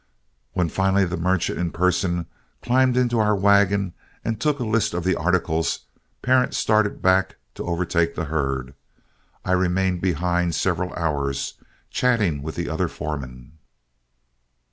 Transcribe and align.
When 0.53 0.67
finally 0.67 1.05
the 1.05 1.15
merchant 1.15 1.59
in 1.59 1.69
person 1.69 2.25
climbed 2.63 2.97
into 2.97 3.19
our 3.19 3.35
wagon 3.35 3.93
and 4.25 4.41
took 4.41 4.57
a 4.59 4.63
list 4.63 4.95
of 4.95 5.03
the 5.03 5.15
articles, 5.15 5.81
Parent 6.23 6.55
started 6.55 7.03
back 7.03 7.35
to 7.53 7.65
overtake 7.67 8.15
the 8.15 8.25
herd. 8.25 8.73
I 9.45 9.51
remained 9.51 10.01
behind 10.01 10.55
several 10.55 10.91
hours, 10.95 11.53
chatting 11.91 12.41
with 12.41 12.55
the 12.55 12.67
other 12.67 12.87
foremen. 12.87 13.59